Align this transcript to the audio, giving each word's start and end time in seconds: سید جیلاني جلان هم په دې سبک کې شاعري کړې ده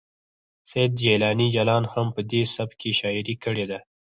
سید 0.69 0.91
جیلاني 1.01 1.47
جلان 1.55 1.83
هم 1.93 2.07
په 2.15 2.21
دې 2.31 2.41
سبک 2.55 2.75
کې 2.81 2.91
شاعري 2.99 3.35
کړې 3.43 3.65
ده 3.71 3.79